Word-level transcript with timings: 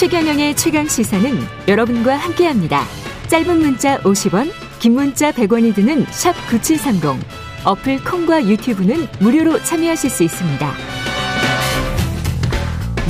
최경영의 0.00 0.56
최강 0.56 0.86
시사는 0.86 1.30
여러분과 1.68 2.16
함께합니다. 2.16 2.84
짧은 3.28 3.58
문자 3.58 3.98
50원, 3.98 4.50
긴 4.80 4.94
문자 4.94 5.30
100원이 5.30 5.74
드는 5.74 6.06
샵 6.06 6.32
9730. 6.48 7.22
어플 7.66 8.02
콩과 8.02 8.46
유튜브는 8.46 8.96
무료로 9.20 9.58
참여하실 9.58 10.08
수 10.08 10.22
있습니다. 10.22 10.66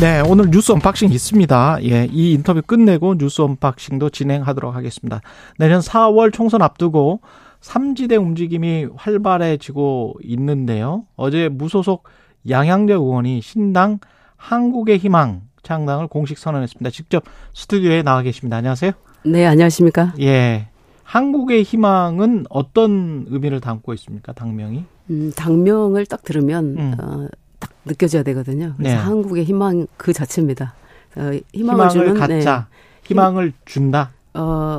네, 0.00 0.20
오늘 0.26 0.50
뉴스 0.50 0.72
언박싱 0.72 1.12
있습니다. 1.12 1.78
예, 1.84 2.08
이 2.10 2.32
인터뷰 2.32 2.60
끝내고 2.60 3.18
뉴스 3.18 3.40
언박싱도 3.40 4.10
진행하도록 4.10 4.74
하겠습니다. 4.74 5.20
내년 5.58 5.78
4월 5.78 6.32
총선 6.32 6.60
앞두고 6.60 7.20
삼지대 7.60 8.16
움직임이 8.16 8.88
활발해지고 8.96 10.14
있는데요. 10.24 11.04
어제 11.14 11.48
무소속 11.50 12.02
양양대 12.48 12.94
의원이 12.94 13.42
신당 13.42 14.00
한국의 14.36 14.98
희망 14.98 15.42
창당을 15.62 16.06
공식 16.08 16.38
선언했습니다. 16.38 16.90
직접 16.90 17.24
스튜디오에 17.54 18.02
나와 18.02 18.22
계십니다. 18.22 18.56
안녕하세요. 18.56 18.92
네, 19.26 19.46
안녕하십니까? 19.46 20.14
예. 20.20 20.68
한국의 21.04 21.62
희망은 21.64 22.46
어떤 22.50 23.26
의미를 23.28 23.60
담고 23.60 23.92
있습니까? 23.94 24.32
당명이? 24.32 24.84
음, 25.10 25.32
당명을 25.36 26.06
딱 26.06 26.22
들으면 26.22 26.76
음. 26.78 26.94
어, 27.00 27.26
딱 27.58 27.70
느껴져야 27.84 28.22
되거든요. 28.22 28.74
그래서 28.76 28.94
네. 28.96 29.02
한국의 29.02 29.44
희망 29.44 29.86
그 29.96 30.12
자체입니다. 30.12 30.74
어, 31.16 31.20
희망을, 31.20 31.42
희망을 31.52 31.90
주는 31.90 32.14
갖자. 32.14 32.68
네. 32.70 32.76
희망을 33.08 33.52
준다. 33.64 34.12
어, 34.34 34.78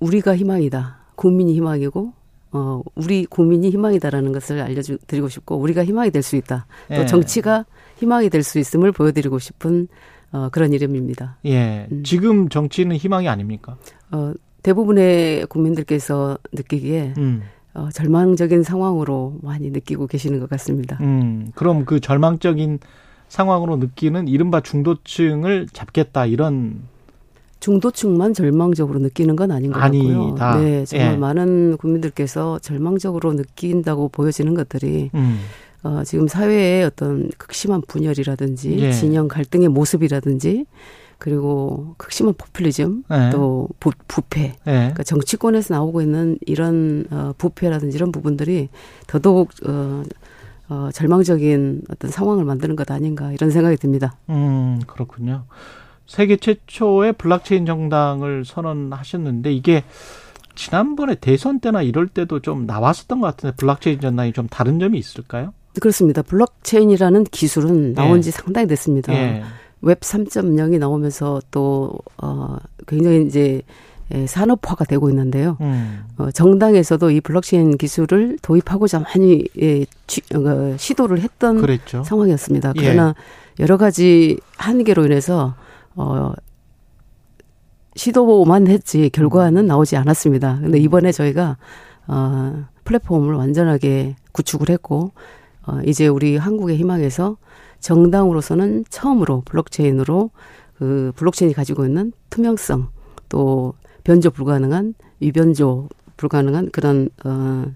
우리가 0.00 0.36
희망이다. 0.36 0.96
국민이 1.14 1.54
희망이고 1.54 2.12
어, 2.54 2.82
우리 2.96 3.24
국민이 3.24 3.70
희망이다라는 3.70 4.32
것을 4.32 4.60
알려드리고 4.60 5.28
싶고 5.28 5.56
우리가 5.56 5.84
희망이 5.84 6.10
될 6.10 6.22
수 6.24 6.34
있다. 6.34 6.66
또 6.88 6.94
예. 6.96 7.06
정치가 7.06 7.64
희망이 8.02 8.28
될 8.30 8.42
수 8.42 8.58
있음을 8.58 8.90
보여드리고 8.90 9.38
싶은 9.38 9.86
어, 10.32 10.48
그런 10.50 10.72
이름입니다. 10.72 11.36
예. 11.44 11.86
음. 11.92 12.02
지금 12.02 12.48
정치는 12.48 12.96
희망이 12.96 13.28
아닙니까? 13.28 13.76
어, 14.10 14.32
대부분의 14.64 15.46
국민들께서 15.46 16.36
느끼기에 16.52 17.14
음. 17.18 17.42
어, 17.74 17.88
절망적인 17.92 18.64
상황으로 18.64 19.36
많이 19.42 19.70
느끼고 19.70 20.06
계시는 20.08 20.40
것 20.40 20.48
같습니다. 20.50 20.98
음, 21.00 21.50
그럼 21.54 21.84
그 21.84 22.00
절망적인 22.00 22.80
상황으로 23.28 23.76
느끼는 23.76 24.26
이른바 24.28 24.60
중도층을 24.60 25.68
잡겠다 25.72 26.26
이런 26.26 26.82
중도층만 27.60 28.34
절망적으로 28.34 28.98
느끼는 28.98 29.36
건 29.36 29.52
아닌 29.52 29.70
것 29.72 29.78
같고요. 29.78 30.22
아니다. 30.22 30.58
네, 30.58 30.84
정말 30.84 31.12
예. 31.12 31.16
많은 31.16 31.76
국민들께서 31.76 32.58
절망적으로 32.58 33.34
느낀다고 33.34 34.08
보여지는 34.08 34.54
것들이 34.54 35.10
음. 35.14 35.38
어, 35.82 36.02
지금 36.04 36.28
사회의 36.28 36.84
어떤 36.84 37.28
극심한 37.38 37.82
분열이라든지 37.86 38.78
예. 38.78 38.92
진영 38.92 39.28
갈등의 39.28 39.68
모습이라든지 39.68 40.66
그리고 41.18 41.94
극심한 41.98 42.34
포퓰리즘 42.36 43.04
예. 43.10 43.30
또 43.30 43.68
부, 43.80 43.90
부패 44.08 44.40
예. 44.42 44.54
그러니까 44.64 45.02
정치권에서 45.02 45.74
나오고 45.74 46.02
있는 46.02 46.38
이런 46.46 47.06
어, 47.10 47.32
부패라든지 47.38 47.96
이런 47.96 48.12
부분들이 48.12 48.68
더더욱 49.06 49.50
어, 49.66 50.02
어, 50.68 50.90
절망적인 50.92 51.82
어떤 51.90 52.10
상황을 52.10 52.44
만드는 52.44 52.76
것 52.76 52.90
아닌가 52.90 53.32
이런 53.32 53.50
생각이 53.50 53.76
듭니다. 53.76 54.16
음 54.30 54.80
그렇군요. 54.86 55.44
세계 56.06 56.36
최초의 56.36 57.14
블록체인 57.14 57.66
정당을 57.66 58.44
선언하셨는데 58.44 59.52
이게 59.52 59.84
지난번에 60.54 61.14
대선 61.14 61.60
때나 61.60 61.82
이럴 61.82 62.08
때도 62.08 62.40
좀 62.40 62.66
나왔었던 62.66 63.20
것 63.20 63.26
같은데 63.28 63.56
블록체인 63.56 64.00
정당이 64.00 64.32
좀 64.32 64.46
다른 64.48 64.78
점이 64.78 64.98
있을까요? 64.98 65.54
그렇습니다. 65.80 66.22
블록체인이라는 66.22 67.24
기술은 67.24 67.94
나온 67.94 68.22
지 68.22 68.28
예. 68.28 68.30
상당히 68.32 68.66
됐습니다. 68.66 69.12
예. 69.14 69.42
웹 69.80 70.00
3.0이 70.00 70.78
나오면서 70.78 71.40
또, 71.50 71.92
어, 72.18 72.56
굉장히 72.86 73.26
이제 73.26 73.62
예, 74.14 74.26
산업화가 74.26 74.84
되고 74.84 75.08
있는데요. 75.08 75.56
음. 75.60 76.04
어, 76.18 76.30
정당에서도 76.30 77.10
이 77.10 77.20
블록체인 77.20 77.78
기술을 77.78 78.38
도입하고자 78.42 79.00
많이 79.00 79.44
예, 79.60 79.86
쥐, 80.06 80.20
어, 80.34 80.76
시도를 80.76 81.20
했던 81.20 81.60
그랬죠. 81.60 82.04
상황이었습니다. 82.04 82.74
예. 82.76 82.80
그러나 82.80 83.14
예. 83.58 83.62
여러 83.62 83.76
가지 83.78 84.38
한계로 84.56 85.06
인해서 85.06 85.54
어, 85.94 86.32
시도만 87.96 88.66
했지 88.66 89.08
결과는 89.10 89.66
나오지 89.66 89.96
않았습니다. 89.96 90.58
근데 90.60 90.78
이번에 90.78 91.12
저희가 91.12 91.56
어, 92.06 92.64
플랫폼을 92.84 93.34
완전하게 93.34 94.16
구축을 94.32 94.68
했고 94.70 95.12
어, 95.66 95.80
이제 95.84 96.06
우리 96.06 96.36
한국의 96.36 96.76
희망에서 96.76 97.36
정당으로서는 97.80 98.84
처음으로 98.90 99.42
블록체인으로 99.44 100.30
그 100.78 101.12
블록체인이 101.16 101.54
가지고 101.54 101.84
있는 101.84 102.12
투명성 102.30 102.88
또 103.28 103.74
변조 104.04 104.30
불가능한 104.30 104.94
위변조 105.20 105.88
불가능한 106.16 106.70
그런 106.70 107.08
어 107.24 107.66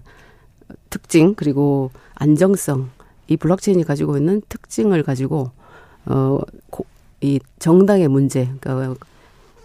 특징 0.89 1.33
그리고 1.35 1.91
안정성 2.15 2.89
이 3.27 3.37
블록체인이 3.37 3.83
가지고 3.83 4.17
있는 4.17 4.41
특징을 4.49 5.03
가지고 5.03 5.51
어이 6.05 7.39
정당의 7.59 8.07
문제 8.07 8.49
그러니까 8.59 8.95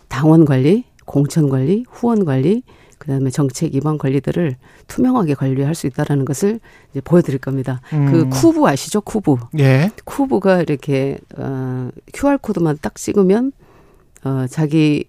당원 0.09 0.45
관리, 0.45 0.85
공천 1.05 1.49
관리, 1.49 1.85
후원 1.89 2.25
관리 2.25 2.63
그다음에 3.03 3.31
정책 3.31 3.75
위반 3.75 3.99
관리들을 3.99 4.55
투명하게 4.87 5.35
관리할 5.35 5.75
수 5.75 5.89
있다라는 5.89 6.25
것을 6.25 6.61
이제 6.93 7.01
보여드릴 7.01 7.41
겁니다. 7.41 7.81
그 7.91 7.97
음. 7.97 8.13
그 8.13 8.29
쿠브 8.29 8.65
아시죠? 8.65 9.01
쿠브. 9.01 9.37
예. 9.59 9.91
쿠브가 10.05 10.63
이렇게 10.63 11.19
어 11.37 11.91
QR 12.15 12.39
코드만 12.39 12.79
딱 12.81 12.95
찍으면 12.95 13.51
어 14.25 14.47
자기 14.49 15.07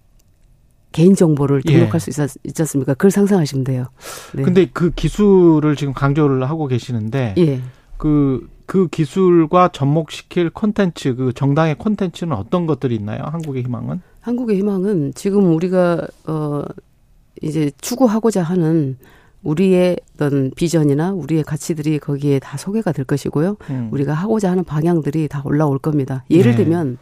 개인 0.90 1.14
정보를 1.14 1.62
예. 1.68 1.72
등록할 1.72 1.94
예. 1.94 1.98
수 2.00 2.10
있, 2.10 2.36
있지 2.42 2.62
않습니까? 2.62 2.94
그걸 2.94 3.12
상상하시면 3.12 3.62
돼요. 3.62 3.86
네. 4.32 4.42
근데 4.42 4.66
그 4.72 4.90
기술을 4.90 5.76
지금 5.76 5.92
강조를 5.92 6.48
하고 6.50 6.66
계시는데 6.66 7.36
예. 7.38 7.60
그, 7.96 8.48
그 8.66 8.88
기술과 8.88 9.68
접목시킬 9.68 10.50
콘텐츠, 10.50 11.14
그 11.14 11.32
정당의 11.32 11.76
콘텐츠는 11.76 12.36
어떤 12.36 12.66
것들이 12.66 12.96
있나요? 12.96 13.22
한국의 13.22 13.62
희망은? 13.62 14.00
한국의 14.20 14.58
희망은 14.58 15.12
지금 15.14 15.54
우리가 15.54 16.08
어 16.26 16.64
이제 17.42 17.70
추구하고자 17.80 18.42
하는 18.42 18.96
우리의 19.42 19.98
어떤 20.14 20.50
비전이나 20.56 21.12
우리의 21.12 21.44
가치들이 21.44 21.98
거기에 21.98 22.38
다 22.38 22.56
소개가 22.56 22.92
될 22.92 23.04
것이고요. 23.04 23.56
음. 23.70 23.88
우리가 23.92 24.14
하고자 24.14 24.50
하는 24.50 24.64
방향들이 24.64 25.28
다 25.28 25.42
올라올 25.44 25.78
겁니다. 25.78 26.24
예를 26.30 26.52
네. 26.52 26.64
들면 26.64 26.98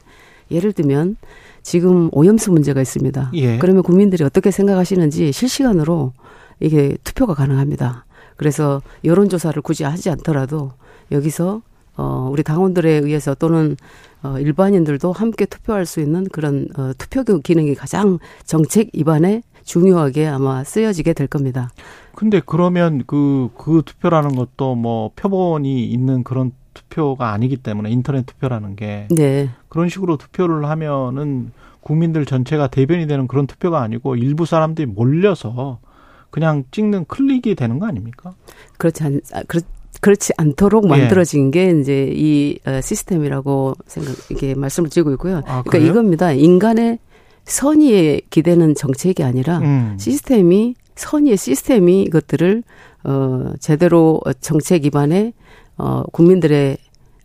예를 0.51 0.73
들면 0.73 1.17
지금 1.63 2.11
오염수 2.13 2.51
문제가 2.51 2.81
있습니다. 2.81 3.31
예. 3.35 3.59
그러면 3.59 3.83
국민들이 3.83 4.25
어떻게 4.25 4.51
생각하시는지 4.51 5.33
실시간으로 5.33 6.13
이게 6.61 6.97
투표가 7.05 7.35
가능합니다. 7.35 8.05
그래서 8.37 8.83
여론 9.05 9.29
조사를 9.29 9.61
굳이 9.63 9.85
하지 9.85 10.11
않더라도 10.11 10.73
여기서 11.11 11.63
어 11.97 12.29
우리 12.33 12.43
당원들에 12.43 12.91
의해서 12.91 13.35
또는 13.35 13.77
어 14.23 14.39
일반인들도 14.39 15.13
함께 15.13 15.45
투표할 15.47 15.87
수 15.87 16.01
있는 16.01 16.25
그런 16.25 16.67
어 16.77 16.93
투표 16.99 17.23
기능이 17.39 17.75
가장 17.75 18.19
정책 18.45 18.89
입안에 18.93 19.43
중요하게 19.65 20.27
아마 20.27 20.65
쓰여지게 20.65 21.13
될 21.13 21.27
겁니다. 21.27 21.71
근데 22.15 22.41
그러면 22.45 23.05
그, 23.07 23.51
그 23.57 23.83
투표라는 23.85 24.37
것도 24.37 24.75
뭐 24.75 25.11
표본이 25.17 25.85
있는 25.85 26.25
그런 26.25 26.53
투표가 26.75 27.33
아니기 27.33 27.57
때문에 27.57 27.91
인터넷 27.91 28.27
투표라는 28.27 28.77
게. 28.77 29.09
네. 29.11 29.51
그런 29.69 29.89
식으로 29.89 30.17
투표를 30.17 30.67
하면은 30.69 31.53
국민들 31.81 32.25
전체가 32.25 32.69
대변이 32.69 33.07
되는 33.07 33.27
그런 33.27 33.47
투표가 33.47 33.81
아니고 33.83 34.17
일부 34.17 34.47
사람들이 34.47 34.87
몰려서 34.87 35.81
그냥 36.31 36.65
찍는 36.71 37.07
클릭이 37.07 37.55
되는 37.57 37.79
거 37.79 37.87
아닙니까? 37.87 38.35
그렇지 38.79 39.05
않, 39.05 39.21
아, 39.35 39.43
그렇, 39.47 39.61
그렇지 40.01 40.33
않도록 40.37 40.87
만들어진 40.87 41.47
예. 41.49 41.51
게 41.51 41.81
이제 41.81 42.11
이 42.15 42.59
어, 42.67 42.81
시스템이라고 42.81 43.75
생각, 43.87 44.15
이게 44.31 44.55
말씀을 44.55 44.89
드리고 44.89 45.13
있고요. 45.13 45.43
아, 45.47 45.63
그러니까 45.63 45.79
이겁니다. 45.79 46.33
인간의 46.33 46.99
선의에 47.45 48.21
기대는 48.31 48.75
정책이 48.75 49.23
아니라 49.23 49.59
음. 49.59 49.97
시스템이 49.99 50.75
선의의 50.95 51.37
시스템이 51.37 52.03
이것들을 52.03 52.63
어 53.05 53.53
제대로 53.59 54.21
정책 54.41 54.81
기반에 54.81 55.33
어 55.77 56.05
국민들의 56.13 56.79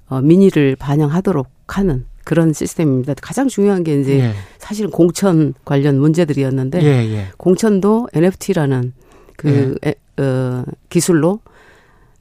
어 0.09 0.21
민의를 0.21 0.75
반영하도록 0.77 1.47
하는 1.67 2.05
그런 2.23 2.51
시스템입니다. 2.51 3.13
가장 3.21 3.47
중요한 3.47 3.83
게 3.83 3.99
이제 3.99 4.19
예. 4.19 4.33
사실은 4.57 4.89
공천 4.89 5.53
관련 5.63 5.97
문제들이었는데 5.99 6.83
예, 6.83 6.87
예. 6.87 7.27
공천도 7.37 8.09
NFT라는 8.13 8.93
그 9.37 9.77
예. 9.85 9.89
에, 9.89 9.95
어, 10.21 10.65
기술로 10.89 11.39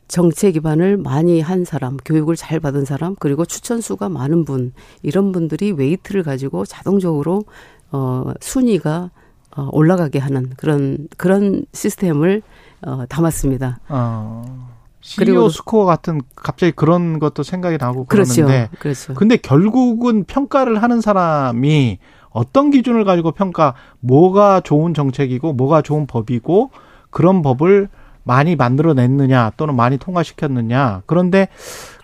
정책 0.08 0.52
기반을 0.52 0.96
많이 0.96 1.40
한 1.40 1.64
사람, 1.64 1.96
교육을 1.96 2.36
잘 2.36 2.60
받은 2.60 2.84
사람, 2.84 3.16
그리고 3.18 3.44
추천수가 3.44 4.08
많은 4.08 4.44
분, 4.44 4.72
이런 5.02 5.32
분들이 5.32 5.72
weight를 5.72 6.22
가지고 6.22 6.64
자동적으로 6.64 7.44
어, 7.92 8.32
순위가 8.40 9.10
어, 9.56 9.68
올라가게 9.72 10.18
하는 10.18 10.50
그런 10.56 11.08
그런 11.16 11.64
시스템을 11.72 12.42
어, 12.82 13.04
담았습니다. 13.08 13.80
어. 13.88 14.74
그리고 15.18 15.48
스코어 15.48 15.84
같은 15.84 16.20
갑자기 16.34 16.72
그런 16.72 17.20
것도 17.20 17.44
생각이 17.44 17.78
나고 17.78 18.06
그렇죠. 18.06 18.34
그러는데 18.34 18.68
그렇죠. 18.80 19.14
근데 19.14 19.36
결국은 19.36 20.24
평가를 20.24 20.82
하는 20.82 21.00
사람이 21.00 21.98
어떤 22.30 22.70
기준을 22.70 23.04
가지고 23.04 23.30
평가 23.30 23.74
뭐가 24.00 24.60
좋은 24.60 24.94
정책이고 24.94 25.52
뭐가 25.52 25.82
좋은 25.82 26.06
법이고 26.08 26.70
그런 27.10 27.42
법을 27.42 27.88
많이 28.24 28.56
만들어냈느냐 28.56 29.52
또는 29.56 29.76
많이 29.76 29.96
통과시켰느냐 29.96 31.02
그런데 31.06 31.48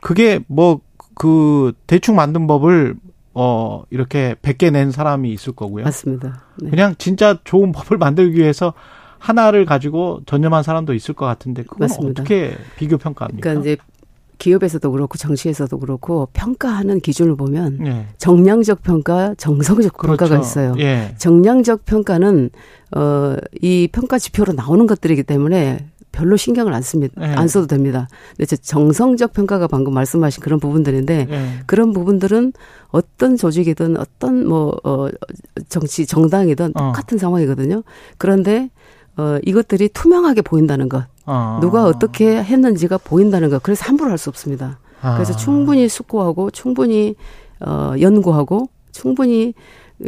그게 0.00 0.40
뭐 0.46 0.81
그 1.14 1.73
대충 1.87 2.17
만든 2.17 2.46
법을 2.46 2.96
어 3.34 3.84
이렇게 3.90 4.34
100개 4.43 4.70
낸 4.70 4.90
사람이 4.90 5.32
있을 5.32 5.52
거고요. 5.55 5.84
맞습니다. 5.84 6.44
네. 6.61 6.70
그냥 6.70 6.94
진짜 6.99 7.38
좋은 7.44 7.73
법을 7.73 7.99
만들기 7.99 8.38
위해서 8.38 8.75
하나를 9.19 9.64
가지고 9.64 10.20
전념한 10.26 10.62
사람도 10.62 10.94
있을 10.94 11.14
것 11.14 11.26
같은데 11.26 11.62
그건 11.62 11.81
맞습니다. 11.81 12.23
어떻게 12.23 12.56
비교 12.76 12.99
평가합니까? 12.99 13.40
그러니까 13.40 13.61
이제 13.61 13.76
기업에서도 14.38 14.90
그렇고 14.90 15.17
정치에서도 15.17 15.79
그렇고 15.79 16.29
평가하는 16.32 16.99
기준을 16.99 17.37
보면 17.37 17.87
예. 17.87 18.06
정량적 18.19 18.82
평가, 18.82 19.37
정성적 19.37 19.96
그렇죠. 19.96 20.17
평가가 20.17 20.40
있어요. 20.40 20.75
예. 20.79 21.14
정량적 21.17 21.84
평가는 21.84 22.50
어이 22.96 23.88
평가 23.93 24.19
지표로 24.19 24.55
나오는 24.55 24.87
것들이기 24.88 25.23
때문에 25.23 25.91
별로 26.12 26.36
신경을 26.36 26.72
안 26.72 26.82
씁니다. 26.82 27.14
예. 27.20 27.26
안 27.34 27.48
써도 27.48 27.66
됩니다. 27.66 28.06
근데 28.36 28.56
정성적 28.56 29.32
평가가 29.32 29.66
방금 29.66 29.94
말씀하신 29.94 30.42
그런 30.42 30.60
부분들인데 30.60 31.26
예. 31.30 31.48
그런 31.66 31.92
부분들은 31.92 32.52
어떤 32.88 33.36
조직이든 33.36 33.96
어떤 33.96 34.46
뭐 34.46 34.76
어, 34.84 35.08
정치 35.68 36.06
정당이든 36.06 36.72
어. 36.76 36.86
똑같은 36.92 37.16
어. 37.16 37.18
상황이거든요. 37.18 37.82
그런데 38.18 38.70
어, 39.16 39.38
이것들이 39.42 39.88
투명하게 39.88 40.42
보인다는 40.42 40.88
것. 40.88 41.04
아. 41.24 41.58
누가 41.60 41.84
어떻게 41.84 42.42
했는지가 42.42 42.98
보인다는 42.98 43.50
것. 43.50 43.62
그래서 43.62 43.84
함부로 43.86 44.10
할 44.10 44.18
수 44.18 44.28
없습니다. 44.28 44.78
아. 45.00 45.14
그래서 45.14 45.34
충분히 45.36 45.88
숙고하고 45.88 46.50
충분히 46.50 47.14
어, 47.60 47.94
연구하고 48.00 48.68
충분히 48.92 49.54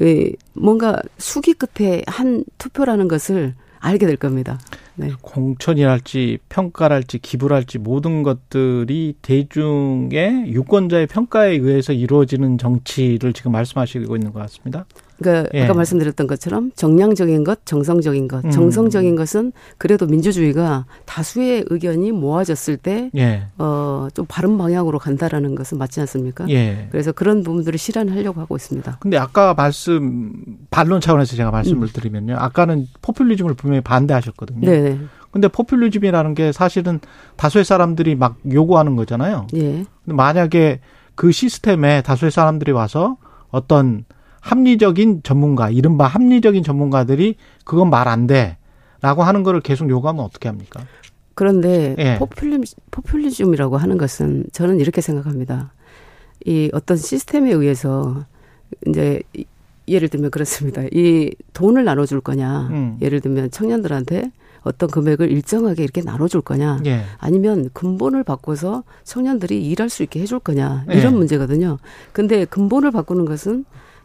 에, 0.01 0.33
뭔가 0.55 1.01
수기 1.19 1.55
끝에 1.55 2.03
한 2.07 2.45
투표라는 2.59 3.09
것을 3.09 3.55
알게 3.79 4.07
될 4.07 4.17
겁니다. 4.17 4.59
네. 4.97 5.11
공천이랄지 5.23 6.39
평가랄지 6.49 7.19
기부랄지 7.19 7.79
모든 7.79 8.23
것들이 8.23 9.15
대중의 9.23 10.53
유권자의 10.53 11.09
평가에 11.09 11.53
의해서 11.53 11.93
이루어지는 11.93 12.59
정치를 12.59 13.33
지금 13.33 13.53
말씀하시고 13.53 14.17
있는 14.17 14.33
것 14.33 14.39
같습니다. 14.41 14.87
그러니까 15.19 15.49
예. 15.55 15.65
아까 15.65 15.75
말씀드렸던 15.75 16.27
것처럼 16.27 16.71
정량적인 16.75 17.45
것, 17.45 17.65
정성적인 17.65 18.29
것. 18.29 18.45
음. 18.45 18.51
정성적인 18.51 19.17
것은 19.17 19.53
그래도 19.79 20.07
민주주의가 20.07 20.87
다수의 21.05 21.65
의견이 21.69 22.13
모아졌을 22.13 22.77
때, 22.77 23.11
예. 23.17 23.45
어, 23.59 24.09
좀 24.15 24.27
바른 24.29 24.59
방향으로 24.59 24.99
간다라는 24.99 25.55
것은 25.55 25.79
맞지 25.79 26.01
않습니까? 26.01 26.49
예. 26.51 26.89
그래서 26.91 27.13
그런 27.13 27.43
부분들을 27.43 27.79
실현하려고 27.79 28.41
하고 28.41 28.57
있습니다. 28.57 28.99
근데 29.01 29.17
아까 29.17 29.55
말씀, 29.55 30.33
반론 30.71 31.01
차원에서 31.01 31.37
제가 31.37 31.51
말씀을 31.51 31.89
음. 31.89 31.91
드리면요. 31.93 32.37
아까는 32.39 32.87
포퓰리즘을 33.03 33.55
분명히 33.55 33.81
반대하셨거든요. 33.83 34.69
네. 34.69 34.99
근데 35.31 35.49
포퓰리즘이라는 35.49 36.35
게 36.35 36.53
사실은 36.53 37.01
다수의 37.37 37.65
사람들이 37.65 38.15
막 38.15 38.37
요구하는 38.53 38.95
거잖아요. 38.95 39.49
예. 39.55 39.85
근데 40.05 40.15
만약에 40.15 40.81
그 41.17 41.33
시스템에 41.33 42.03
다수의 42.03 42.31
사람들이 42.31 42.73
와서 42.73 43.17
어떤 43.51 44.05
합리적인 44.45 45.23
전문가, 45.23 45.71
이른바 45.71 46.07
합리적인 46.07 46.63
전문가들이 46.63 47.37
그건 47.65 47.89
말 47.91 48.05
안 48.09 48.27
돼. 48.27 48.59
라고 49.01 49.23
하는 49.23 49.43
거를 49.43 49.61
계속 49.61 49.89
요구하면 49.91 50.23
어떻게 50.25 50.49
합니까? 50.49 50.83
그런데 51.35 51.95
예. 51.99 52.17
포퓰리, 52.19 52.63
포퓰리즘이라고 52.91 53.77
하는 53.77 53.99
것은 53.99 54.45
저는 54.53 54.81
이렇게 54.81 55.01
생각합니다. 55.01 55.73
이 56.47 56.71
어떤 56.73 56.97
시스템에 56.97 57.53
의해서 57.53 58.25
이제 58.87 59.23
예를 59.89 60.09
들면 60.09 60.31
그렇습니다. 60.31 60.83
이 60.93 61.35
돈을 61.55 61.85
나눠줄 61.85 62.21
거냐. 62.21 62.69
음. 62.71 62.99
예를 63.03 63.21
들면 63.21 63.51
청년들한테 63.51 64.31
어떤 64.63 64.91
금액을 64.91 65.31
일정하게 65.31 65.83
이렇게 65.83 66.01
나눠줄 66.03 66.43
거냐. 66.43 66.81
예. 66.87 67.03
아니면 67.19 67.69
근본을 67.73 68.25
바꿔서 68.25 68.85
청년들이 69.05 69.67
일할 69.67 69.89
수 69.91 70.03
있게 70.03 70.21
해줄 70.21 70.39
거냐. 70.39 70.85
이런 70.89 71.13
예. 71.15 71.17
문제거든요. 71.17 71.79
근데 72.13 72.45
근본을 72.47 72.91
바꾸는 72.91 73.25
것은 73.27 73.65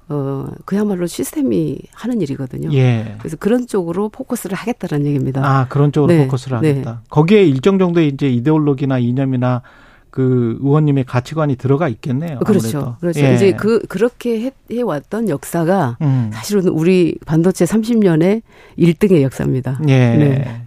어, 0.10 0.48
그야말로 0.66 1.06
시스템이 1.06 1.78
하는 1.94 2.22
일이거든요. 2.22 2.74
예. 2.74 3.16
그래서 3.20 3.38
그런 3.38 3.68
쪽으로 3.68 4.10
포커스를 4.10 4.58
하겠다는 4.58 5.06
얘기입니다. 5.06 5.46
아, 5.46 5.68
그런 5.70 5.92
쪽으로 5.92 6.14
네. 6.14 6.26
포커스를 6.26 6.60
네. 6.62 6.70
하겠다. 6.70 6.92
네. 6.92 6.98
거기에 7.10 7.44
일정 7.44 7.78
정도의 7.78 8.10
이제 8.10 8.28
이데올로기나 8.28 8.98
이념이나 8.98 9.62
그 10.10 10.58
의원님의 10.62 11.04
가치관이 11.04 11.56
들어가 11.56 11.88
있겠네요. 11.88 12.40
그렇죠. 12.40 12.78
아무래도. 12.80 12.96
그렇죠. 13.00 13.20
예. 13.22 13.36
이제 13.36 13.52
그 13.52 13.80
그렇게 13.88 14.42
해, 14.42 14.52
해왔던 14.72 15.30
역사가 15.30 15.98
음. 16.02 16.32
사실은 16.34 16.68
우리 16.70 17.16
반도체 17.26 17.66
30년의 17.66 18.42
1등의 18.80 19.22
역사입니다. 19.22 19.80
예. 19.88 20.16
네. 20.16 20.62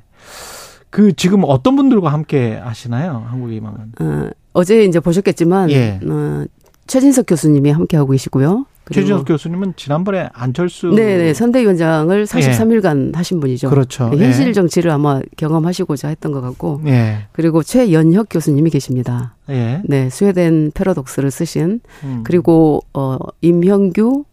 그 0.90 1.12
지금 1.14 1.42
어떤 1.44 1.74
분들과 1.74 2.12
함께 2.12 2.54
하시나요? 2.62 3.26
한국의 3.28 3.56
희망은? 3.56 3.92
어, 4.00 4.30
어제 4.52 4.84
이제 4.84 5.00
보셨겠지만 5.00 5.70
예. 5.70 5.98
어, 6.04 6.44
최진석 6.86 7.26
교수님이 7.26 7.70
함께 7.70 7.96
하고 7.96 8.12
계시고요. 8.12 8.66
최진석 8.90 9.26
교수님은 9.26 9.74
지난번에 9.76 10.28
안철수 10.32 10.88
네네 10.88 11.34
선대위원장을 11.34 12.24
43일간 12.24 13.08
예. 13.08 13.12
하신 13.14 13.40
분이죠. 13.40 13.70
그렇죠. 13.70 14.08
네, 14.10 14.24
현실 14.24 14.48
예. 14.48 14.52
정치를 14.52 14.90
아마 14.90 15.20
경험하시고자 15.36 16.08
했던 16.08 16.32
것 16.32 16.40
같고 16.40 16.80
예. 16.86 17.26
그리고 17.32 17.62
최연혁 17.62 18.26
교수님이 18.28 18.70
계십니다. 18.70 19.36
예. 19.50 19.82
네 19.84 20.10
스웨덴 20.10 20.72
패러독스를 20.74 21.30
쓰신 21.30 21.80
음. 22.02 22.20
그리고 22.24 22.82
어 22.92 23.18
임형규 23.40 24.24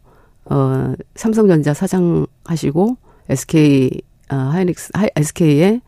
어 0.46 0.94
삼성전자 1.16 1.74
사장 1.76 2.26
하시고 2.46 2.98
SK 3.30 4.02
어, 4.32 4.36
하이닉스 4.36 4.92
하이, 4.94 5.10
SK의 5.16 5.82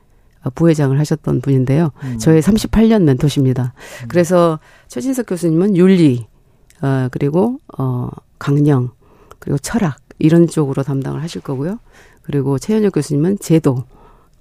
부회장을 0.55 0.97
하셨던 0.99 1.41
분인데요. 1.41 1.91
음. 2.03 2.17
저의 2.19 2.41
38년 2.41 3.03
멘토십니다. 3.03 3.73
음. 4.03 4.07
그래서 4.07 4.59
최진석 4.87 5.25
교수님은 5.27 5.77
윤리 5.77 6.27
어 6.81 7.07
그리고 7.11 7.57
어 7.77 8.09
강령 8.41 8.89
그리고 9.37 9.59
철학 9.59 9.99
이런 10.17 10.47
쪽으로 10.47 10.81
담당을 10.81 11.21
하실 11.21 11.41
거고요. 11.41 11.77
그리고 12.23 12.57
최현혁 12.57 12.93
교수님은 12.93 13.37
제도 13.39 13.83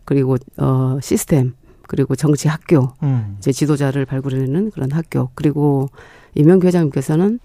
그리고 0.07 0.39
어 0.57 0.99
시스템 1.03 1.53
그리고 1.83 2.17
정치 2.17 2.49
학교 2.49 2.95
음. 3.03 3.37
이제 3.39 3.53
지도자를 3.53 4.07
발굴해내는 4.07 4.71
그런 4.71 4.91
학교 4.91 5.29
그리고 5.35 5.91
이명규 6.35 6.67
회장님께서는 6.67 7.41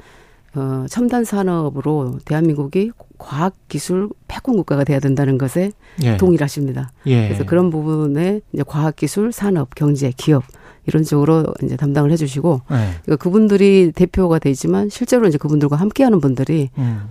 어 0.56 0.86
첨단 0.90 1.26
산업으로 1.26 2.20
대한민국이 2.24 2.92
과학 3.18 3.54
기술 3.68 4.10
패권 4.30 4.56
국가가 4.56 4.86
돼야 4.86 5.00
된다는 5.02 5.38
것에 5.38 5.74
예. 6.04 6.16
동일하십니다. 6.16 6.94
예. 7.08 7.28
그래서 7.28 7.44
그런 7.46 7.70
부분에 7.70 8.40
이제 8.54 8.64
과학 8.66 8.96
기술 8.96 9.34
산업 9.34 9.76
경제 9.76 10.14
기업 10.16 10.44
이런 10.88 11.04
쪽으로 11.04 11.46
이제 11.64 11.76
담당을 11.76 12.12
해주시고 12.12 12.62
네. 12.70 12.76
그러니까 13.04 13.16
그분들이 13.18 13.92
대표가 13.94 14.40
되지만 14.40 14.90
실제로 14.90 15.28
이제 15.28 15.38
그분들과 15.38 15.76
함께하는 15.78 16.20
분들이 16.22 16.70
음. 16.78 17.10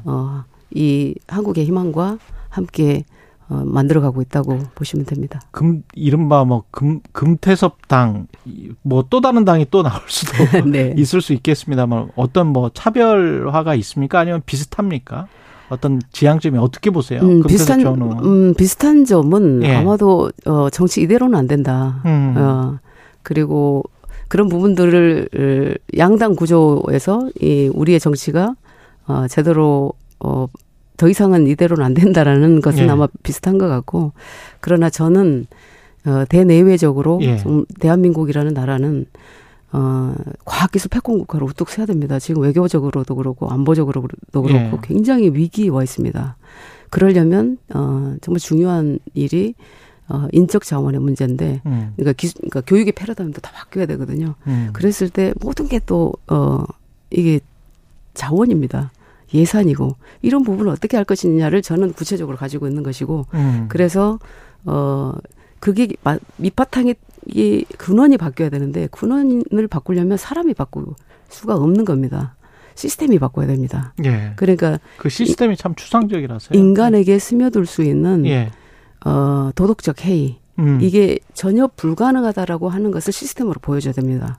어이 0.74 1.14
한국의 1.28 1.64
희망과 1.64 2.18
함께 2.48 3.04
어, 3.48 3.62
만들어가고 3.64 4.22
있다고 4.22 4.58
보시면 4.74 5.04
됩니다. 5.04 5.40
금 5.50 5.82
이른바 5.92 6.44
뭐 6.44 6.64
금 6.70 7.00
금태섭 7.12 7.88
당 7.88 8.26
뭐 8.82 9.02
또 9.10 9.20
다른 9.20 9.44
당이 9.44 9.66
또 9.70 9.82
나올 9.82 10.00
수도 10.06 10.32
네. 10.70 10.94
있을 10.96 11.20
수 11.20 11.32
있겠습니다만 11.34 12.10
어떤 12.16 12.46
뭐 12.48 12.70
차별화가 12.72 13.74
있습니까? 13.76 14.20
아니면 14.20 14.40
비슷합니까? 14.46 15.26
어떤 15.68 16.00
지향점이 16.12 16.58
어떻게 16.58 16.90
보세요? 16.90 17.20
음, 17.22 17.42
비슷한 17.42 17.80
음, 17.86 18.54
비슷한 18.54 19.04
점은 19.04 19.62
예. 19.64 19.76
아마도 19.76 20.30
어, 20.46 20.70
정치 20.70 21.02
이대로는 21.02 21.38
안 21.38 21.46
된다. 21.46 22.00
음. 22.06 22.34
어, 22.36 22.78
그리고 23.24 23.82
그런 24.28 24.48
부분들을 24.48 25.78
양당 25.98 26.36
구조에서 26.36 27.30
이 27.40 27.70
우리의 27.72 27.98
정치가 27.98 28.54
어 29.06 29.26
제대로 29.28 29.92
어더 30.18 31.08
이상은 31.08 31.46
이대로는 31.46 31.84
안 31.84 31.94
된다라는 31.94 32.60
것은 32.60 32.84
예. 32.84 32.88
아마 32.88 33.08
비슷한 33.22 33.58
것 33.58 33.68
같고 33.68 34.12
그러나 34.60 34.88
저는 34.88 35.46
어 36.06 36.24
대내외적으로 36.28 37.18
예. 37.22 37.38
좀 37.38 37.64
대한민국이라는 37.80 38.54
나라는 38.54 39.06
어 39.72 40.14
과학기술 40.44 40.88
패권 40.90 41.18
국가로 41.18 41.46
우뚝 41.46 41.68
서야 41.68 41.86
됩니다. 41.86 42.18
지금 42.18 42.42
외교적으로도 42.42 43.16
그렇고 43.16 43.48
안보적으로도 43.48 44.42
그렇고 44.42 44.50
예. 44.54 44.72
굉장히 44.82 45.28
위기에 45.30 45.68
와 45.68 45.82
있습니다. 45.82 46.36
그러려면 46.90 47.58
어 47.74 48.14
정말 48.20 48.38
중요한 48.38 48.98
일이 49.14 49.54
어, 50.08 50.28
인적 50.32 50.64
자원의 50.64 51.00
문제인데, 51.00 51.62
음. 51.64 51.92
그러니까, 51.96 52.12
기, 52.12 52.32
그러니까 52.34 52.60
교육의 52.62 52.92
패러다임도 52.92 53.40
다 53.40 53.50
바뀌어야 53.52 53.86
되거든요. 53.86 54.34
음. 54.46 54.70
그랬을 54.72 55.08
때 55.08 55.32
모든 55.40 55.66
게 55.66 55.80
또, 55.84 56.12
어, 56.26 56.62
이게 57.10 57.40
자원입니다. 58.12 58.92
예산이고, 59.32 59.96
이런 60.22 60.44
부분을 60.44 60.70
어떻게 60.70 60.96
할 60.96 61.04
것이냐를 61.04 61.62
저는 61.62 61.94
구체적으로 61.94 62.36
가지고 62.36 62.68
있는 62.68 62.82
것이고, 62.82 63.26
음. 63.34 63.66
그래서, 63.68 64.18
어, 64.64 65.14
그게 65.58 65.88
밑바탕이, 66.36 66.94
이 67.28 67.64
근원이 67.78 68.18
바뀌어야 68.18 68.50
되는데, 68.50 68.86
근원을 68.88 69.68
바꾸려면 69.68 70.18
사람이 70.18 70.52
바꿀 70.52 70.84
수가 71.30 71.54
없는 71.54 71.86
겁니다. 71.86 72.36
시스템이 72.74 73.18
바꿔야 73.18 73.46
됩니다. 73.46 73.94
예. 74.04 74.32
그러니까 74.36 74.78
그 74.98 75.08
시스템이 75.08 75.56
참 75.56 75.74
추상적이라서요. 75.74 76.58
인간에게 76.58 77.18
스며들 77.18 77.66
수 77.66 77.82
있는 77.82 78.26
예. 78.26 78.50
어, 79.04 79.50
도덕적 79.54 80.04
해이 80.04 80.38
음. 80.58 80.78
이게 80.80 81.18
전혀 81.34 81.66
불가능하다라고 81.66 82.68
하는 82.68 82.90
것을 82.90 83.12
시스템으로 83.12 83.56
보여줘야 83.60 83.92
됩니다. 83.92 84.38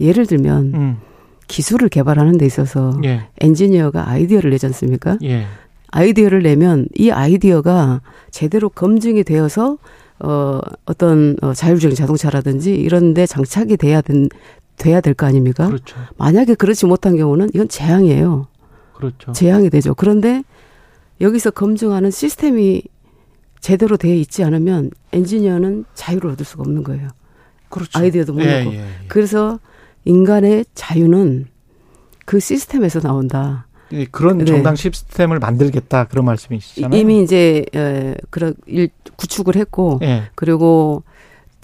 예를 0.00 0.26
들면 0.26 0.74
음. 0.74 0.96
기술을 1.48 1.88
개발하는 1.88 2.38
데 2.38 2.46
있어서 2.46 2.98
예. 3.04 3.28
엔지니어가 3.40 4.08
아이디어를 4.08 4.50
내지 4.50 4.66
않습니까? 4.66 5.18
예. 5.22 5.46
아이디어를 5.90 6.42
내면 6.42 6.86
이 6.94 7.10
아이디어가 7.10 8.00
제대로 8.30 8.68
검증이 8.68 9.24
되어서 9.24 9.78
어 10.20 10.60
어떤 10.86 11.36
어, 11.42 11.52
자율주행 11.54 11.94
자동차라든지 11.94 12.74
이런 12.74 13.14
데 13.14 13.26
장착이 13.26 13.76
돼야 13.76 14.00
된 14.00 14.28
돼야 14.76 15.00
될 15.00 15.14
거 15.14 15.26
아닙니까? 15.26 15.66
그렇죠. 15.68 15.96
만약에 16.16 16.54
그렇지 16.54 16.86
못한 16.86 17.16
경우는 17.16 17.50
이건 17.54 17.68
재앙이에요. 17.68 18.48
그렇죠. 18.94 19.32
재앙이 19.32 19.70
되죠. 19.70 19.94
그런데 19.94 20.42
여기서 21.20 21.50
검증하는 21.50 22.10
시스템이 22.10 22.82
제대로 23.64 23.96
되어 23.96 24.12
있지 24.12 24.44
않으면 24.44 24.90
엔지니어는 25.12 25.86
자유를 25.94 26.32
얻을 26.32 26.44
수가 26.44 26.64
없는 26.66 26.82
거예요. 26.82 27.08
그렇죠. 27.70 27.98
아이디어도 27.98 28.34
못 28.34 28.42
예, 28.42 28.58
내고. 28.58 28.74
예, 28.74 28.80
예. 28.80 28.84
그래서 29.08 29.58
인간의 30.04 30.66
자유는 30.74 31.46
그 32.26 32.40
시스템에서 32.40 33.00
나온다. 33.00 33.66
예, 33.92 34.04
그런 34.04 34.36
네. 34.36 34.44
정당 34.44 34.76
시스템을 34.76 35.38
만들겠다 35.38 36.04
그런 36.08 36.26
말씀이시잖아요. 36.26 37.00
이미 37.00 37.22
이제 37.22 37.64
에, 37.74 38.14
그런 38.28 38.54
일 38.66 38.90
구축을 39.16 39.56
했고 39.56 39.98
예. 40.02 40.24
그리고 40.34 41.02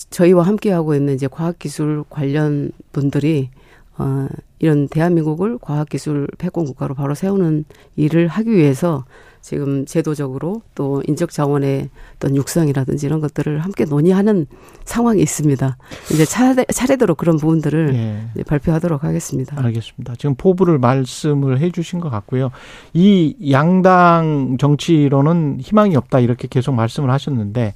저희와 0.09 0.45
함께 0.47 0.73
하고 0.73 0.95
있는 0.95 1.15
이제 1.15 1.29
과학기술 1.29 2.05
관련 2.09 2.73
분들이 2.93 3.51
어 3.99 4.27
이런 4.59 4.89
대한민국을 4.89 5.59
과학기술 5.61 6.29
패권 6.39 6.65
국가로 6.65 6.95
바로 6.95 7.15
세우는 7.15 7.67
일을 7.97 8.27
하기 8.27 8.51
위해서 8.53 9.05
지금 9.41 9.87
제도적으로 9.87 10.63
또 10.75 11.03
인적 11.07 11.31
자원의 11.31 11.89
어떤 12.17 12.37
육성이라든지 12.37 13.07
이런 13.07 13.21
것들을 13.21 13.61
함께 13.61 13.85
논의하는 13.85 14.47
상황이 14.85 15.23
있습니다. 15.23 15.77
이제 16.13 16.25
차례, 16.25 16.65
차례대로 16.65 17.15
그런 17.15 17.37
부분들을 17.37 17.95
예. 18.37 18.43
발표하도록 18.45 19.03
하겠습니다. 19.03 19.57
알겠습니다. 19.63 20.15
지금 20.17 20.35
포부를 20.35 20.79
말씀을 20.79 21.61
해 21.61 21.71
주신 21.71 22.01
것 22.01 22.11
같고요. 22.11 22.51
이 22.93 23.35
양당 23.51 24.57
정치로는 24.59 25.59
희망이 25.61 25.97
없다 25.97 26.21
이렇게 26.21 26.47
계속 26.49 26.75
말씀을 26.75 27.11
하셨는데 27.11 27.75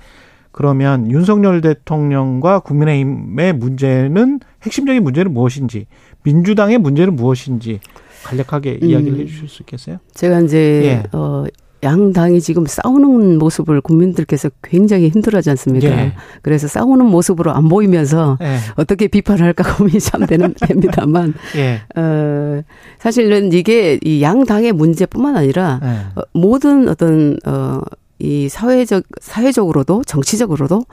그러면 0.54 1.10
윤석열 1.10 1.60
대통령과 1.60 2.60
국민의힘의 2.60 3.54
문제는 3.54 4.38
핵심적인 4.62 5.02
문제는 5.02 5.34
무엇인지 5.34 5.86
민주당의 6.22 6.78
문제는 6.78 7.16
무엇인지 7.16 7.80
간략하게 8.24 8.78
음. 8.82 8.88
이야기를 8.88 9.18
해 9.18 9.26
주실 9.26 9.48
수 9.48 9.62
있겠어요? 9.62 9.98
제가 10.14 10.40
이제 10.40 10.58
예. 10.84 11.16
어 11.16 11.44
양 11.84 12.12
당이 12.12 12.40
지금 12.40 12.64
싸우는 12.66 13.38
모습을 13.38 13.80
국민들께서 13.82 14.50
굉장히 14.62 15.10
힘들어하지 15.10 15.50
않습니까? 15.50 15.86
예. 15.88 16.12
그래서 16.42 16.66
싸우는 16.66 17.04
모습으로 17.04 17.52
안 17.52 17.68
보이면서 17.68 18.38
예. 18.40 18.56
어떻게 18.76 19.06
비판을 19.06 19.42
할까 19.42 19.76
고민이 19.76 20.00
참 20.00 20.26
되는, 20.26 20.54
됩니다만, 20.66 21.34
예. 21.56 21.82
어, 22.00 22.62
사실은 22.98 23.52
이게 23.52 23.98
이 24.02 24.22
양 24.22 24.46
당의 24.46 24.72
문제뿐만 24.72 25.36
아니라 25.36 25.80
예. 25.82 25.88
어, 26.18 26.22
모든 26.32 26.88
어떤, 26.88 27.36
어, 27.44 27.80
이 28.18 28.48
사회적, 28.48 29.04
사회적으로도 29.20 30.04
정치적으로도 30.04 30.84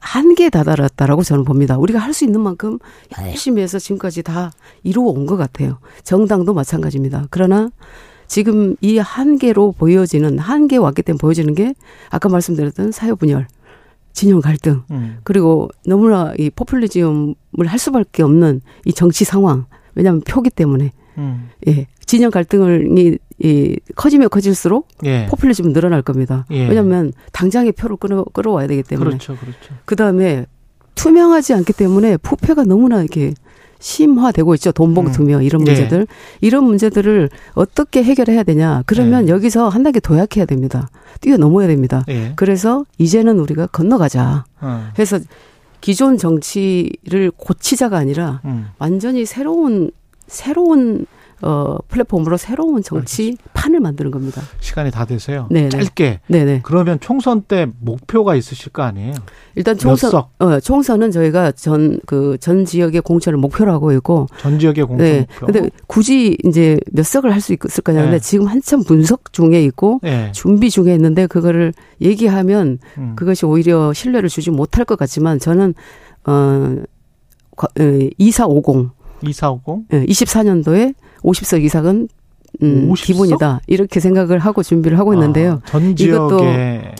한계에 0.00 0.48
다다랐다라고 0.50 1.22
저는 1.22 1.44
봅니다. 1.44 1.76
우리가 1.78 1.98
할 1.98 2.12
수 2.14 2.24
있는 2.24 2.40
만큼 2.40 2.78
열심히 3.20 3.62
해서 3.62 3.78
지금까지 3.78 4.22
다 4.22 4.52
이루어 4.84 5.10
온 5.10 5.26
것 5.26 5.36
같아요. 5.36 5.78
정당도 6.04 6.54
마찬가지입니다. 6.54 7.26
그러나 7.30 7.70
지금 8.26 8.76
이 8.80 8.98
한계로 8.98 9.72
보여지는, 9.72 10.38
한계에 10.38 10.78
왔기 10.78 11.02
때문에 11.02 11.18
보여지는 11.18 11.54
게 11.54 11.74
아까 12.10 12.28
말씀드렸던 12.28 12.92
사회 12.92 13.14
분열, 13.14 13.48
진영 14.12 14.40
갈등, 14.40 14.82
음. 14.90 15.18
그리고 15.24 15.68
너무나 15.86 16.34
이 16.38 16.50
포퓰리즘을 16.50 17.34
할 17.66 17.78
수밖에 17.78 18.22
없는 18.22 18.60
이 18.84 18.92
정치 18.92 19.24
상황. 19.24 19.66
왜냐하면 19.94 20.20
표기 20.20 20.50
때문에 20.50 20.92
음. 21.16 21.48
예 21.66 21.86
진영 22.04 22.30
갈등을 22.30 22.98
이, 22.98 23.18
이 23.40 23.78
커지면 23.94 24.28
커질수록 24.30 24.88
예. 25.04 25.26
포퓰리즘은 25.30 25.72
늘어날 25.72 26.02
겁니다. 26.02 26.44
예. 26.50 26.66
왜냐하면 26.66 27.12
당장의 27.32 27.72
표를 27.72 27.96
끌어 27.96 28.24
끌어와야 28.32 28.66
되기 28.66 28.82
때문에 28.82 29.10
그렇죠. 29.10 29.36
그렇죠. 29.36 29.74
그 29.84 29.94
다음에 29.94 30.46
투명하지 30.96 31.54
않기 31.54 31.72
때문에 31.72 32.16
부패가 32.16 32.64
너무나 32.64 33.00
이렇게 33.00 33.34
심화되고 33.78 34.54
있죠. 34.54 34.72
돈 34.72 34.92
봉투며 34.92 35.42
이런 35.42 35.62
네. 35.62 35.70
문제들. 35.72 36.06
이런 36.40 36.64
문제들을 36.64 37.30
어떻게 37.54 38.02
해결해야 38.02 38.42
되냐. 38.42 38.82
그러면 38.86 39.26
네. 39.26 39.32
여기서 39.32 39.68
한 39.68 39.84
단계 39.84 40.00
도약해야 40.00 40.46
됩니다. 40.46 40.88
뛰어넘어야 41.20 41.68
됩니다. 41.68 42.04
예. 42.08 42.32
그래서 42.34 42.84
이제는 42.98 43.38
우리가 43.38 43.68
건너가자. 43.68 44.44
어. 44.60 44.90
해서 44.98 45.20
기존 45.80 46.18
정치를 46.18 47.30
고치자가 47.36 47.96
아니라 47.96 48.40
음. 48.44 48.66
완전히 48.78 49.24
새로운 49.24 49.92
새로운 50.26 51.06
어 51.40 51.76
플랫폼으로 51.88 52.36
새로운 52.36 52.82
정치 52.82 53.36
판을 53.54 53.78
만드는 53.80 54.10
겁니다. 54.10 54.42
시간이 54.60 54.90
다 54.90 55.04
돼서요. 55.04 55.46
네네. 55.50 55.68
짧게 55.68 56.20
네네. 56.26 56.60
그러면 56.64 56.98
총선 57.00 57.42
때 57.42 57.66
목표가 57.80 58.34
있으실 58.34 58.72
거 58.72 58.82
아니에요? 58.82 59.14
일단 59.54 59.74
몇 59.76 59.80
총선 59.80 60.10
석? 60.10 60.30
어 60.40 60.58
총선은 60.60 61.10
저희가 61.12 61.52
전 61.52 62.00
그 62.06 62.36
전 62.40 62.64
지역의 62.64 63.02
공천을 63.02 63.38
목표로 63.38 63.72
하고 63.72 63.92
있고 63.92 64.26
전 64.38 64.58
지역의 64.58 64.84
공천 64.84 65.06
네. 65.06 65.26
목표. 65.40 65.46
근데 65.46 65.70
굳이 65.86 66.36
이제 66.44 66.78
몇 66.92 67.04
석을 67.04 67.32
할 67.32 67.40
수 67.40 67.52
있을 67.52 67.82
거냐 67.84 68.02
근데 68.02 68.16
네. 68.16 68.20
지금 68.20 68.46
한참 68.48 68.82
분석 68.82 69.32
중에 69.32 69.62
있고 69.64 70.00
예. 70.04 70.32
준비 70.34 70.70
중에 70.70 70.92
있는데 70.94 71.26
그거를 71.28 71.72
얘기하면 72.00 72.78
음. 72.98 73.12
그것이 73.16 73.46
오히려 73.46 73.92
신뢰를 73.92 74.28
주지 74.28 74.50
못할 74.50 74.84
것 74.84 74.98
같지만 74.98 75.38
저는 75.38 75.74
어, 76.26 76.76
과- 77.56 77.68
어2450 77.76 78.90
2450 79.22 79.84
예, 79.92 80.04
24년도에 80.04 80.94
50석 81.22 81.62
이상은 81.62 82.08
음, 82.62 82.88
50석? 82.90 83.02
기본이다. 83.04 83.60
이렇게 83.66 84.00
생각을 84.00 84.38
하고 84.38 84.62
준비를 84.62 84.98
하고 84.98 85.12
있는데요. 85.14 85.60
아, 85.64 85.68
전 85.70 85.90
이것도 85.98 86.38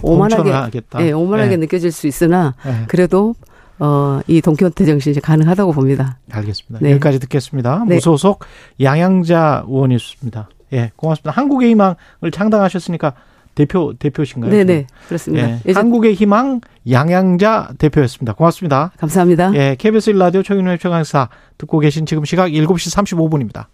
오만하게- 0.03 0.51
하겠다. 0.51 1.05
예, 1.07 1.13
오만하게 1.13 1.53
예. 1.53 1.57
느껴질 1.57 1.91
수 1.91 2.07
있으나 2.07 2.55
예. 2.67 2.85
그래도 2.87 3.35
어, 3.81 4.21
이 4.27 4.41
동키호테 4.41 4.85
정신이 4.85 5.21
가능하다고 5.21 5.73
봅니다. 5.73 6.19
알겠습니다. 6.31 6.81
네. 6.85 6.91
여기까지 6.93 7.21
듣겠습니다. 7.21 7.85
네. 7.89 7.95
무소속 7.95 8.45
양양자 8.81 9.65
의원이었습니다. 9.69 10.49
예, 10.75 10.91
고맙습니다. 10.97 11.31
한국의 11.31 11.71
희망을 11.71 11.97
창당하셨으니까 12.33 13.15
대표 13.55 13.93
대표신가요? 13.99 14.51
네, 14.53 14.65
네. 14.65 14.87
그렇습니다. 15.09 15.49
예, 15.67 15.73
한국의 15.73 16.15
희망 16.15 16.61
양양자 16.91 17.71
대표였습니다. 17.79 18.35
고맙습니다. 18.35 18.93
감사합니다. 18.99 19.53
예, 19.55 19.77
KBS 19.79 20.13
1라디오 20.13 20.45
최근의 20.45 20.79
최강사 20.79 21.29
듣고 21.57 21.79
계신 21.81 22.05
지금 22.07 22.25
시각 22.25 22.49
7시 22.51 22.95
35분입니다. 22.97 23.65